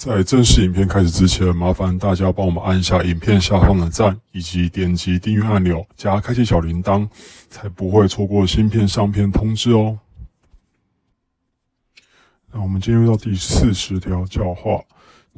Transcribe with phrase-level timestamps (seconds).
[0.00, 7.06] 在正式影片开始之前，麻烦大家帮我们按一下影片下方的赞，以及点击订阅按钮，加开启小铃铛，
[7.50, 9.98] 才不会错过新片上片通知哦。
[12.50, 14.82] 那我们进入到第四十条教化。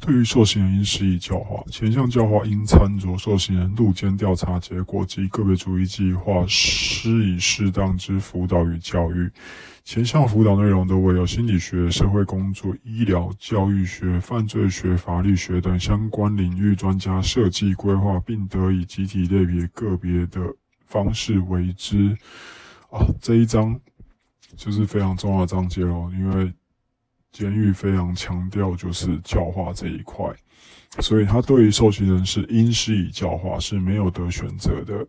[0.00, 9.30] 对于受刑人应施以教化，前项教化应参酌受刑人路监调查结果及个别主义计划，施以适当之辅导与教育。
[9.84, 20.40] 前项辅导内容都为有心理学、社会工作、医疗、教育学、犯罪学、法律学等相关领域专家设计规划，并得以集体类别个别的
[20.86, 22.16] 方式为之。
[22.90, 23.78] 啊，这一章
[24.56, 26.52] 就是非常重要的章节哦，因为。
[27.32, 30.26] 监狱非常强调就是教化这一块，
[31.00, 35.06] 所以他对于受刑人是应施以教化是没有得选择的。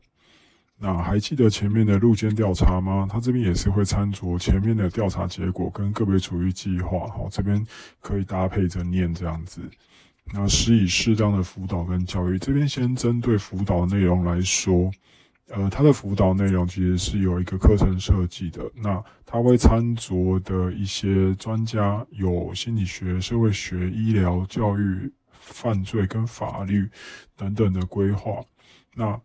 [0.79, 3.07] 那还记得前面的路监调查吗？
[3.09, 7.65] 他这边也是会参酌前面的调查结果跟个别处遇计划，好，这边
[8.01, 9.61] 可以搭配着念这样子。
[10.33, 14.89] 那施以适当的辅导跟教育，这边先针对辅导内容来说。
[15.55, 26.89] 呃，他的辅导内容其实是有一个课程设计的，那他会参酌的一些专家有心理学、社会学、医疗、教育、犯罪跟法律
[27.35, 28.43] 等等的规划。
[28.95, 29.21] 那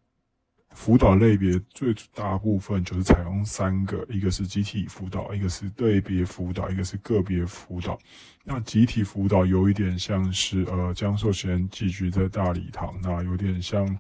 [0.75, 7.99] 辅导类别最大部分就是采用三个，一个是集体辅导，一个是对别辅导，一个是个别辅导。
[8.45, 13.99] 那集体辅导有一点像是呃，江寿贤寄居在大礼堂，那有点像。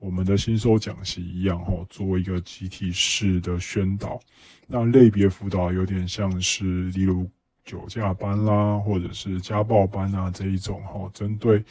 [0.00, 4.18] 我们的新收讲习一样，哈，做一个集体式的宣导。
[4.66, 7.28] 那类别辅导有点像是，例如
[7.66, 11.62] 酒驾班啦，或者是家暴班啊这一种，哈，针对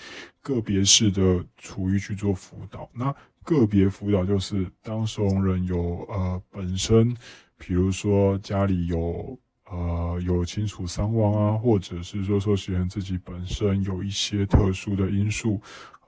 [0.42, 2.88] 个别式的处遇去做辅导。
[2.94, 3.12] 那
[3.44, 7.12] 个别辅导就是当受容人有呃本身，
[7.58, 9.36] 比如说家里有
[9.72, 15.60] 呃有亲属伤亡啊，或者是说受刑人自己本身有一些特殊的因素，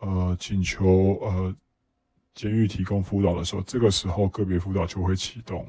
[0.01, 1.55] 呃，请求呃。
[2.33, 5.67] 监狱提供辅导的时候，这个时候个别辅导就会启动。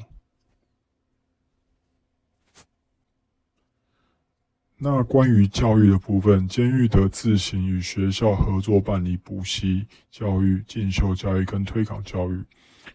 [4.85, 12.43] 那关于教育的部分，监狱得自行与学校合作办理补习教育、进修教育跟推广教育。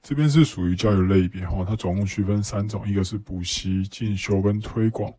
[0.02, 5.14] 这边是属于教育类别哈，它总共区分三种，一个是补习、进修跟推广。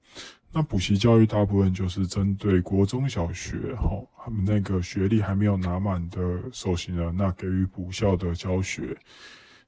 [0.50, 3.90] 那补习教育大部分就是针对国中小学，哈，
[4.24, 8.96] 他们那个学历还没有拿满的受刑人，那给予补校的教学。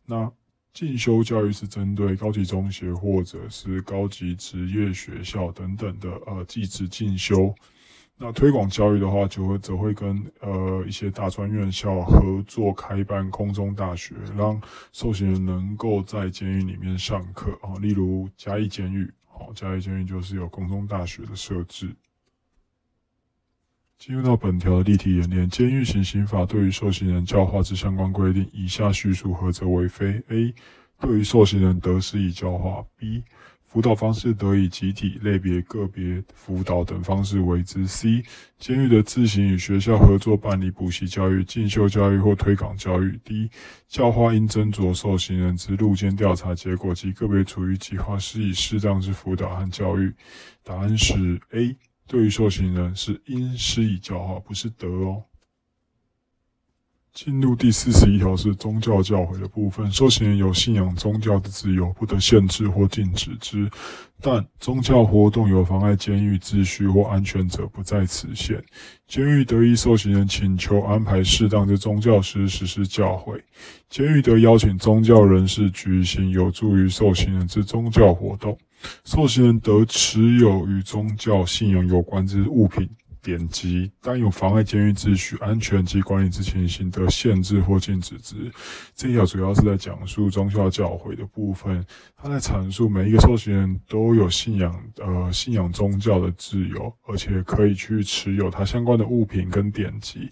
[0.06, 0.30] 那
[0.72, 7.54] 进修教育是针对高级中学或者是高级职业学校等等的呃技职进修。
[8.16, 14.60] 那推广教育的话，就会则会跟呃一些大专院校合作开办空中大学，让
[14.92, 19.12] 受刑人能够在监狱里面上课啊，例如嘉义监狱。
[19.40, 21.96] 好，嘉义监狱就是有空中大学的设置。
[23.96, 30.54] 进入到本条的例题演练，监狱行刑法对于受刑人教化之相关规定，以下叙述何者为非？A.
[31.00, 32.84] 对于受刑人得失以教化。
[32.98, 33.24] B.
[33.72, 37.86] 辅导方式得以集体、类别、个别辅导等方式为之。
[37.86, 38.20] C.
[38.58, 43.16] 监狱的自行与学校合作办理补习教育、进修教育或推广教育。
[43.22, 43.48] D.
[43.86, 50.12] 教化应斟酌受刑人之路监调查结果及个别处于计划，施以适当之辅导和教育。
[50.64, 51.76] 答案是 A。
[52.08, 55.22] 对于受刑人是应施以教化，不是得哦。
[57.12, 59.90] 进入第四十一条是宗教教诲的部分。
[59.90, 63.68] 受刑人有信仰宗教的自由，不得限制或禁止之。
[64.22, 68.62] 但宗教活动有妨碍监狱秩序或安全者，不在此限。
[69.08, 73.40] 监狱得以受刑人请求安排适当的宗教师实施教诲。
[73.88, 78.56] 监狱得邀请宗教人士举行有助于受刑人之宗教活动。
[79.04, 82.88] 受刑人得持有与宗教信仰有关之物品。
[83.22, 88.50] 典籍，但有妨碍监狱秩序、安全及管理之情形的限制或禁止之。
[88.94, 91.84] 这一条主要是在讲述宗教教诲的部分，
[92.16, 100.30] 他在阐述每一个受刑人都有信仰呃信仰宗教的自由，而且可以去持有他相关的物品跟典籍。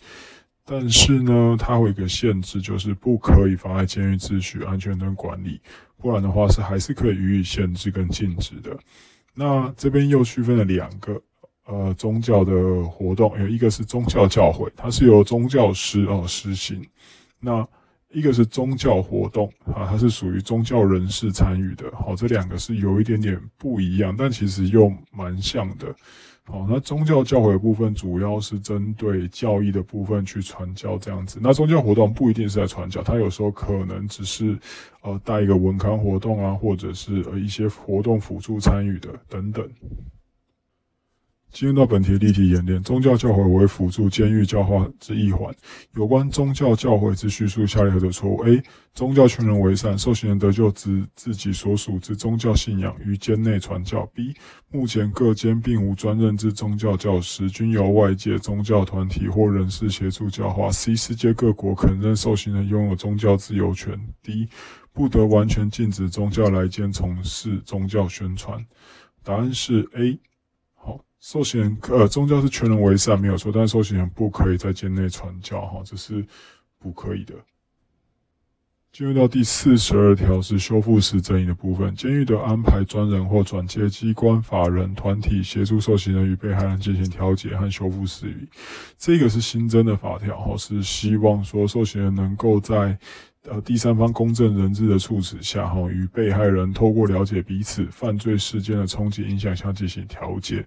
[0.70, 5.58] 但是呢，它会有一个限制，就是不可以妨碍监狱秩序、安全跟管理，
[5.96, 8.78] 不然的话是还是可以予以限制跟禁止的。
[9.32, 11.18] 那这边又区分了两个
[11.68, 16.80] 呃宗教的活动，有一个是宗教教诲，它是由宗教师哦实行；
[17.38, 17.66] 那
[18.10, 21.84] 一个是宗教活动啊，它是属于宗教人士参与的。
[21.94, 25.94] 好，这两个是有一点点不一样，但其实又蛮像的。
[26.46, 31.38] 好，那宗教教诲的部分主要是针对教义的部分去传教这样子。
[31.42, 34.58] 那宗教活动不一定是在传教，它有时候可能只是
[35.02, 39.68] 呃带一个文康活动啊，或者是呃一些活动辅助参与的等等。
[41.50, 45.52] 进入到本题的例题演练，宗教教诲为辅助监狱教化之一环。
[45.94, 48.62] 有关宗教教诲之叙述，下列何者错误？A.
[48.94, 54.04] 宗教劝人为善，受刑人得救之自己所属之宗教信仰于监内传教。
[54.14, 54.34] B.
[54.70, 60.70] 目前各监并无专任之宗教教师，均由外界宗教团体或人士协助教化。
[60.70, 60.94] C.
[60.94, 63.98] 世界各国肯认受刑人拥有宗教自由权。
[64.22, 64.48] D.
[64.92, 68.64] 不得完全禁止宗教来监从事宗教宣传。
[69.24, 70.18] 答案是 A。
[71.20, 76.24] 受刑人呃，宗教是全人为善没有错，但是受刑人不可以在监内传教哈，这是
[76.78, 77.34] 不可以的。
[78.90, 88.48] 进入到第四十二条是修复式正义的部分，监狱的安排专人或转接机关、法人团体协助受刑人与被害人进行调解和修复事宜。
[88.96, 92.98] 这个是新增的法条哈，是希望说受刑人能够在
[93.44, 100.66] 呃第三方公正人质的促使下哈，与被害人透过了解彼此犯罪事件的冲击影响下进行调解。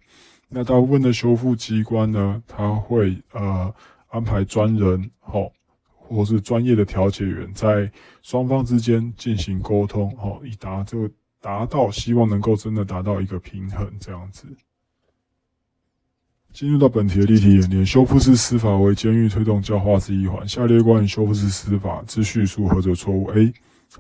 [0.54, 3.74] 那大部分的修复机关呢，他会呃
[4.10, 5.50] 安排专人，哦，
[5.96, 7.90] 或是专业的调解员，在
[8.22, 11.10] 双方之间进行沟通，哦，以达这个
[11.40, 14.46] 达到希望能够真的达到一个平衡这样子。
[16.52, 20.46] 进入到本题的例题演练，修复式司法为监狱推动教化之一环。
[20.46, 23.54] 下列关于修复式司法之叙述何者错误？A.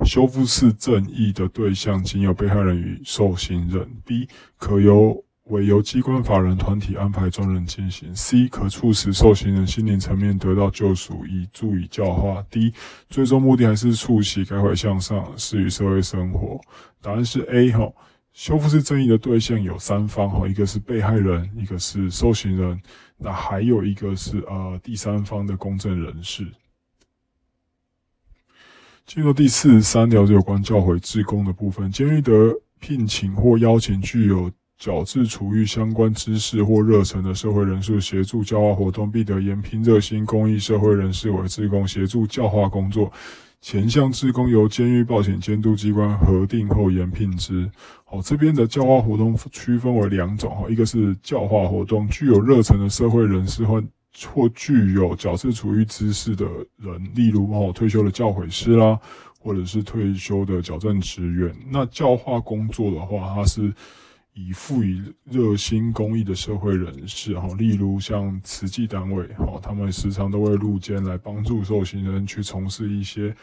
[0.03, 3.89] 修复式正义的对象仅有被害人与受刑人。
[4.05, 4.27] B.
[4.57, 8.15] 可由为由机关、法人、团体安排专人进行。
[8.15, 12.45] C 可促使受刑人心灵层面得到救赎，以助以教化。
[12.49, 12.73] D
[13.09, 16.61] 最终目的还是促其改悔向上，适于社会生活。
[17.01, 17.91] 答案是 A 哈。
[18.33, 22.81] 修复式正义的对象有三方哈，一个是被害人，一个是受刑人，
[23.17, 26.47] 那还有一个是呃第三方的公正人士。
[29.05, 34.49] 进入第四十三条有关教诲职工的部分，监狱得聘请或邀请具有
[34.81, 43.11] 矫治处遇相关知识或热忱的社会人士协助教化活动，必得延聘热心公益社会人士为职工协助教化工作。
[43.61, 47.69] 前项职工由监狱保险监督机关核定后延聘之。
[48.05, 53.83] 好，这边的教化活动区分为两种哈，一个是教化活动，具有热忱的社会人士或
[54.25, 56.43] 或具有矫治处遇知识的
[56.77, 58.99] 人，例如哦退休的教诲师啦，
[59.39, 61.55] 或者是退休的矫正职员。
[61.69, 63.71] 那教化工作的话，它是。
[64.33, 73.35] 以赋予热心公益的社会人士，哈，例如像慈济单位，哈，他们时常都会入监来帮助受刑人去从事一些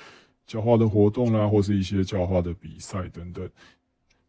[0.46, 3.48] 教化的活动啦，或是一些教化的比赛等等。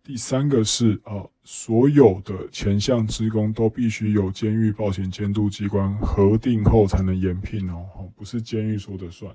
[0.03, 9.33] 第三个是，呃，所有的前项职工都必须有监狱报请监督机关核定后才能延聘哦，不是监狱说的算。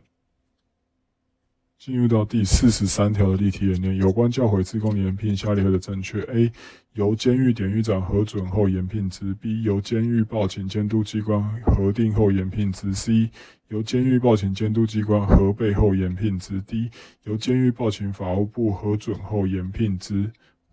[1.78, 6.50] 进入到第四十三条的例题演练，有关教诲自供延聘，下列何者正确？A.
[6.94, 9.60] 由监狱典狱长核准后延聘之；B.
[9.62, 13.28] 由监狱报请监督机关核定后延聘之；C.
[13.68, 16.90] 由监狱报请监督机关核备后延聘之；D.
[17.24, 20.30] 由监狱报请法务部核准后延聘之。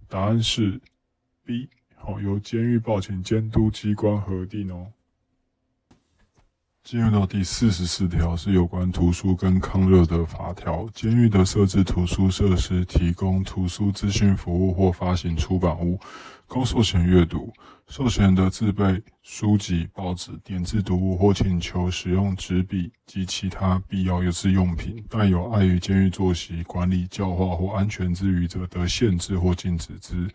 [0.07, 0.79] 答案是
[1.43, 1.67] B。
[1.95, 4.87] 好，由监狱报请监督机关核定哦。
[6.83, 10.89] 进入到第四十四条是有关图书跟抗热的法条。
[10.95, 15.99] 监狱的设置图书设施，提供图书资讯服务或发行出版物，
[16.47, 17.53] 供受刑人阅读。
[17.87, 25.03] 受刑人的自备书籍、报纸、点字读物或请求使用纸笔及其他必要有事用品。
[25.07, 30.27] 但有碍于监狱作息、管理、教化或安全之余者，得限制或禁止之。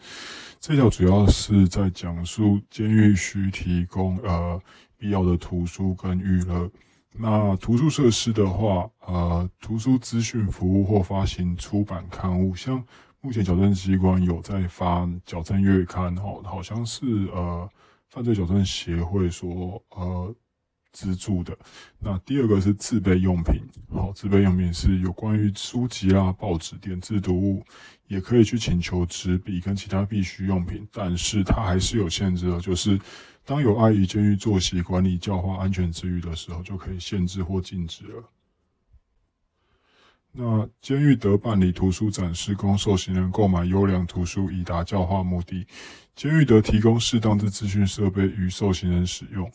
[0.60, 4.60] 这条主要是在讲述监狱需提供呃。
[4.98, 6.70] 必要的图书跟娱乐，
[7.12, 12.82] 那图书设施的话，呃，图书资讯服务或发行出版刊物，像
[13.20, 17.68] 目前矫正机关有在发矫正月刊，哦，好像是呃
[18.08, 20.34] 犯罪矫正协会说呃
[20.96, 21.54] 资助的。
[21.98, 23.60] 那第二个是自备用品，
[23.90, 27.62] 好，自备用品是有关于书籍啦、报纸、点字读物，
[28.08, 32.98] 也可以去请求纸笔跟其他必需用品，但是它还是有限制的，就是
[33.44, 38.24] 当有碍于监狱作息管理、教化、安全之余的时候，就可以限制或禁止了。
[40.38, 45.66] 那监狱得办理图书展示，供受刑人购买优良图书，以达教化目的。
[46.14, 49.50] 监狱得提供适当的资讯设备与受刑人使用，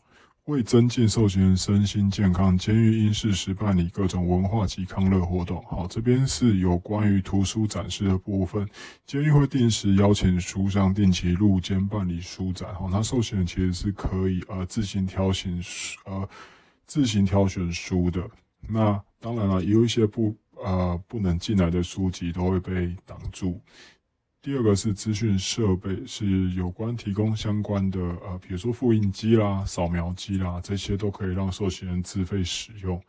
[0.45, 5.63] 为增进受刑人身心健康，监狱应适时办理各种文化及康乐活动。
[5.65, 8.67] 好，这边是有关于图书展示的部分。
[9.05, 12.73] 监狱会定时邀请书商定期入监办理书展。
[12.73, 16.27] 好，那受刑人其实是可以呃自行挑选书呃
[16.87, 18.27] 自行挑选书的。
[18.67, 20.35] 那当然了，有一些不。
[20.63, 23.59] 呃，不能进来的书籍都会被挡住。
[24.43, 32.99] 第二个是资讯设备，是有关提供相关的呃，比如说复印机啦、扫描机啦，这些都可以让受刑人自费使用。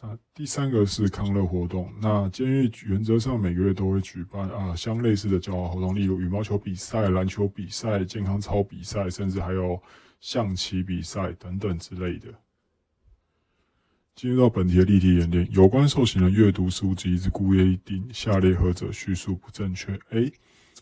[0.00, 9.78] 那第三个是康乐活动，那监狱原则上每个月都会举办啊相类似的教化活动，例如羽毛球比赛、篮球比赛、健康操比赛，甚至还有
[10.20, 12.28] 象棋比赛等等之类的。
[14.14, 20.32] 进入到本题的例题演练，有关受刑人阅读书籍之故约定，下列何者叙述不正确？A.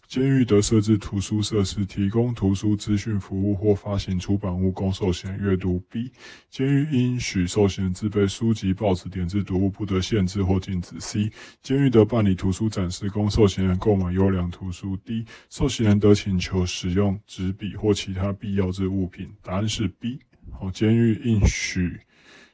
[0.07, 5.79] 监狱得设置图书设施，提供图书资讯服务或发行出版物供受刑人阅读。
[5.89, 6.11] B.
[6.49, 10.99] 监狱应许受刑人自备书籍、报纸、点字读物，不得限制或禁止。
[10.99, 11.31] C.
[11.63, 14.97] 监狱得办理图书展示，供受刑人购买优良图书。
[15.05, 15.25] D.
[15.49, 19.31] 受刑人得请求使用纸笔或其他必要之物品。
[19.43, 20.19] 答案是 B。
[20.51, 22.01] 好，监狱应许。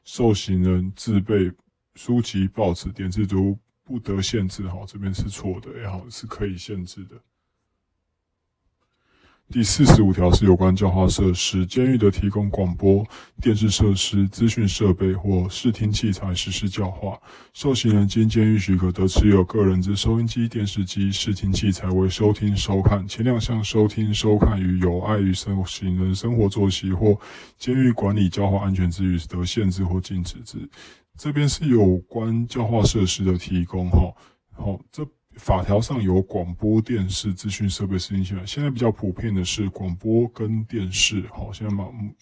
[0.05, 1.51] 受刑人自备
[1.95, 7.15] 书籍、报纸、点字读物不得限制，哈，这边是错的，也好是可以限制的。
[9.49, 13.07] 第四十五条是有关教化设施，监狱的提供广播
[13.41, 17.17] 电视设施、资讯设备或视听器材实施教化。
[17.53, 23.07] 受刑人经监狱许可得持有个人之收音机、电视机、视听器材为收听收看。
[23.07, 27.17] 前两项收听收看与有碍于受刑人生活作息或
[27.57, 30.59] 监狱管理教化安全之余得限制或禁止之。
[31.17, 34.13] 这边是有关教化设施的提供，哈，
[34.51, 35.07] 好这。
[35.37, 41.23] 法条上有广播电视资讯设备实行起来，现在比较普遍的是广播跟电视。
[41.31, 42.15] 好，现在蛮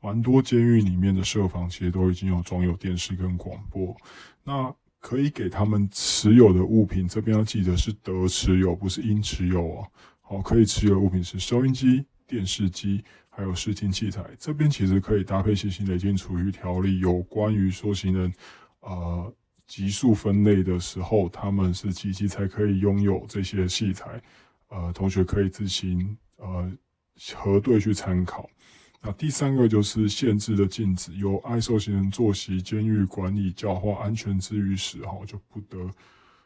[0.00, 3.94] 蛮多监狱里面的设防其实都已经有装有电视跟广播。
[4.42, 9.86] 那可以给他们持有的物品，这边要记得是得持有，不是应持有哦。
[10.22, 14.24] 好，可以持有的物品是收音机、电视机，还有视听器材。
[14.38, 18.32] 这边其实可以搭配新型累进处遇条例有关于说行人，
[18.80, 19.32] 呃。
[19.72, 24.22] 级数分类的时候，他们是几级才可以拥有这些器材？
[24.68, 26.70] 呃，同学可以自行呃
[27.34, 28.50] 核对去参考。
[29.00, 35.90] 那第三个就是限制的禁止，由爱受刑人作息、监狱管理、教化、安全之余时，哈就不得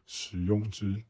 [0.06, 1.02] 使用之。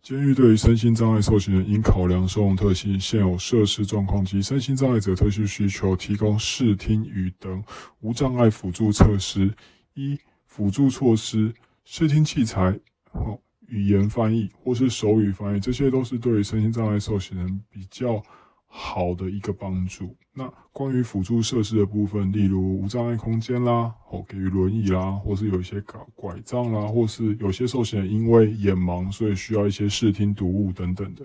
[0.00, 7.62] 监狱对于身心障碍受刑人，应考量受容特性、现有设施状况及身心障碍者特殊需求，提供视听与等
[8.00, 9.54] 无障碍辅助设施。
[9.92, 10.18] 一
[10.58, 12.76] 辅助措施、视听器材、
[13.12, 13.38] 哦
[13.68, 18.20] 语言翻译或是手语翻译，这些都是对于身心障碍受刑人比较
[18.66, 20.16] 好的一个帮助。
[20.32, 31.24] 那关于辅助设施的部分，例如无障碍空间啦，哦给予轮椅啦，或是有一些拐拐杖啦，或是有些受刑人因为眼盲，所以需要一些视听读物等等的。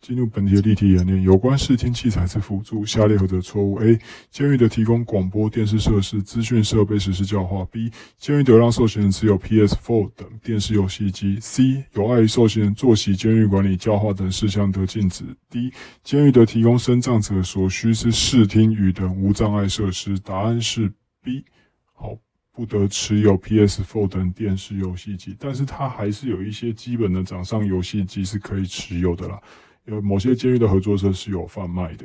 [0.00, 3.98] 进入本题的例题演练，有关视听器材之辅助，下列何者错误？A.
[4.30, 7.64] 监狱的提供广播电视设施、资讯设备实施教化。
[7.64, 7.90] B.
[8.16, 11.38] 监狱得让受刑人持有 PS4 等电视游戏机。
[11.40, 11.84] C.
[11.94, 15.24] 有碍于受刑人作息、监狱管理、教化等事项得禁止。
[15.50, 15.72] D.
[16.04, 20.16] 监狱得提供身障者所需之视听与等无障碍设施。
[20.20, 21.44] 答案是 B。
[21.92, 22.16] 好，
[22.52, 29.40] 不得持有 PS4 等电视游戏机，但是它还是有一些基本的掌上游戏机是可以持有的啦。
[29.88, 32.04] 有某些监狱的合作社是有贩卖的。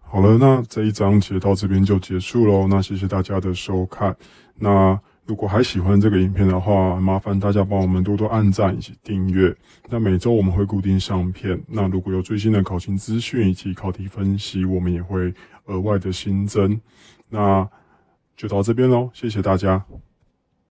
[0.00, 2.68] 好了，那这一章节到这边就结束喽。
[2.68, 4.14] 那谢谢大家的收看。
[4.54, 9.52] 那如果还喜欢这个影片的话，麻烦大家帮我们多多按赞以及订阅。
[9.88, 11.60] 那每周我们会固定上片。
[11.66, 16.80] 那如果有最新的考勤资讯以及考题分析，我们也会额外的新增。
[17.28, 17.68] 那
[18.36, 19.84] 就到这边喽，谢谢大家。